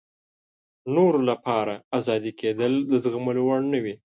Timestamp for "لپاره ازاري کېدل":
1.29-2.73